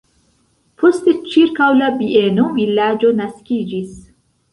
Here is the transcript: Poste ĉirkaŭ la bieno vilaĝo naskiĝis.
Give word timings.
Poste 0.83 1.11
ĉirkaŭ 1.33 1.67
la 1.81 1.89
bieno 1.99 2.45
vilaĝo 2.55 3.13
naskiĝis. 3.21 3.93